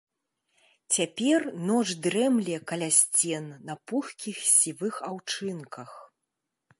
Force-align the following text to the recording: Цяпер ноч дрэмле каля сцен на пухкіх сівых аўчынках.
Цяпер 0.95 1.41
ноч 1.67 1.83
дрэмле 2.07 2.55
каля 2.71 2.87
сцен 2.99 3.45
на 3.67 3.73
пухкіх 3.91 4.37
сівых 4.57 4.95
аўчынках. 5.09 5.91